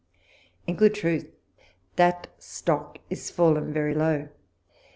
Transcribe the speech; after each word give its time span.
"In 0.65 0.77
good 0.77 0.95
truth, 0.95 1.27
that 1.95 2.29
stock 2.39 2.97
is 3.11 3.29
fallen 3.29 3.71
very 3.71 3.93
low. 3.93 4.29